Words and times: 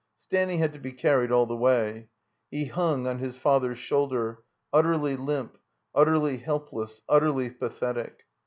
Stanny 0.17 0.57
had 0.57 0.73
to 0.73 0.79
be 0.79 0.93
carried 0.93 1.31
all 1.31 1.45
the 1.45 1.55
way. 1.55 2.07
He 2.49 2.65
hung 2.65 3.05
on 3.05 3.19
his 3.19 3.37
father's 3.37 3.77
shoulder, 3.77 4.39
utterly 4.73 5.15
limp, 5.15 5.59
utterly 5.93 6.37
help 6.37 6.73
less, 6.73 7.03
utterly 7.07 7.51
pathetic. 7.51 8.21